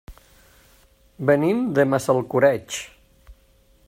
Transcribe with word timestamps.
Venim 1.31 1.61
de 1.79 1.85
Massalcoreig. 1.91 2.81